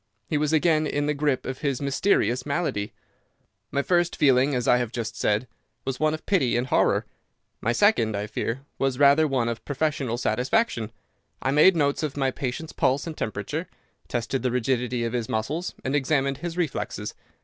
He 0.25 0.37
was 0.39 0.51
again 0.51 0.87
in 0.87 1.05
the 1.05 1.13
grip 1.13 1.45
of 1.45 1.59
his 1.59 1.79
mysterious 1.79 2.43
malady. 2.43 2.91
"My 3.69 3.83
first 3.83 4.15
feeling, 4.15 4.55
as 4.55 4.67
I 4.67 4.77
have 4.77 4.91
just 4.91 5.15
said, 5.15 5.47
was 5.85 5.99
one 5.99 6.15
of 6.15 6.25
pity 6.25 6.57
and 6.57 6.65
horror. 6.65 7.05
My 7.61 7.71
second, 7.71 8.17
I 8.17 8.25
fear, 8.25 8.61
was 8.79 8.97
rather 8.97 9.27
one 9.27 9.47
of 9.47 9.63
professional 9.63 10.17
satisfaction. 10.17 10.91
I 11.39 11.51
made 11.51 11.75
notes 11.75 12.01
of 12.01 12.17
my 12.17 12.31
patient's 12.31 12.73
pulse 12.73 13.05
and 13.05 13.15
temperature, 13.15 13.67
tested 14.07 14.41
the 14.41 14.49
rigidity 14.49 15.03
of 15.03 15.13
his 15.13 15.29
muscles, 15.29 15.75
and 15.83 15.95
examined 15.95 16.37
his 16.39 16.57
reflexes. 16.57 17.13